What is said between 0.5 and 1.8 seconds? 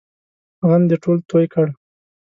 غم دې ټول توی کړل!